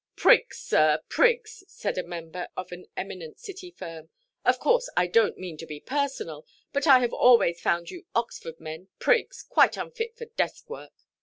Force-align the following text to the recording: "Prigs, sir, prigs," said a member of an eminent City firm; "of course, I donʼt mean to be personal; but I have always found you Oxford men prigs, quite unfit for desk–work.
"Prigs, 0.15 0.57
sir, 0.57 0.99
prigs," 1.09 1.63
said 1.67 1.95
a 1.95 2.01
member 2.03 2.47
of 2.57 2.71
an 2.71 2.87
eminent 2.97 3.37
City 3.39 3.69
firm; 3.69 4.09
"of 4.43 4.57
course, 4.57 4.89
I 4.97 5.07
donʼt 5.07 5.37
mean 5.37 5.57
to 5.57 5.67
be 5.67 5.79
personal; 5.79 6.43
but 6.73 6.87
I 6.87 7.01
have 7.01 7.13
always 7.13 7.61
found 7.61 7.91
you 7.91 8.07
Oxford 8.15 8.59
men 8.59 8.87
prigs, 8.97 9.43
quite 9.43 9.77
unfit 9.77 10.17
for 10.17 10.25
desk–work. 10.25 11.03